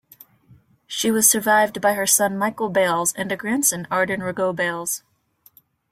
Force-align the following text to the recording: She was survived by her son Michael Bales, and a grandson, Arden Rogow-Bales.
She 0.87 1.11
was 1.11 1.29
survived 1.29 1.79
by 1.79 1.93
her 1.93 2.07
son 2.07 2.35
Michael 2.35 2.69
Bales, 2.69 3.13
and 3.13 3.31
a 3.31 3.37
grandson, 3.37 3.87
Arden 3.91 4.21
Rogow-Bales. 4.21 5.03